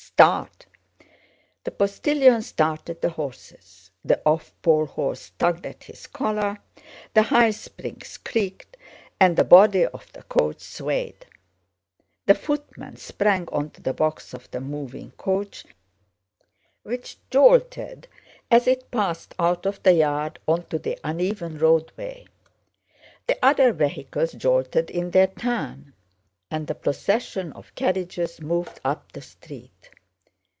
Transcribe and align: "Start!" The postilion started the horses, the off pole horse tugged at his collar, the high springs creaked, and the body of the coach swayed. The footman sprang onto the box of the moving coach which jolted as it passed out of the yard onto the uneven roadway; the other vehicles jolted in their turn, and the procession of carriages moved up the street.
"Start!" 0.23 0.65
The 1.63 1.71
postilion 1.71 2.43
started 2.43 3.01
the 3.01 3.09
horses, 3.09 3.89
the 4.05 4.21
off 4.25 4.53
pole 4.61 4.85
horse 4.85 5.31
tugged 5.39 5.65
at 5.65 5.85
his 5.85 6.05
collar, 6.05 6.59
the 7.15 7.23
high 7.23 7.49
springs 7.51 8.17
creaked, 8.17 8.77
and 9.19 9.35
the 9.35 9.43
body 9.43 9.85
of 9.87 10.11
the 10.13 10.21
coach 10.23 10.59
swayed. 10.61 11.25
The 12.27 12.35
footman 12.35 12.97
sprang 12.97 13.47
onto 13.47 13.81
the 13.81 13.93
box 13.95 14.33
of 14.35 14.49
the 14.51 14.59
moving 14.61 15.09
coach 15.17 15.65
which 16.83 17.17
jolted 17.31 18.07
as 18.51 18.67
it 18.67 18.91
passed 18.91 19.33
out 19.39 19.65
of 19.65 19.81
the 19.81 19.93
yard 19.93 20.37
onto 20.47 20.77
the 20.77 20.99
uneven 21.03 21.57
roadway; 21.57 22.27
the 23.25 23.39
other 23.43 23.71
vehicles 23.73 24.33
jolted 24.33 24.91
in 24.91 25.11
their 25.11 25.27
turn, 25.27 25.93
and 26.51 26.67
the 26.67 26.75
procession 26.75 27.51
of 27.53 27.73
carriages 27.73 28.39
moved 28.39 28.79
up 28.83 29.11
the 29.13 29.21
street. 29.21 29.89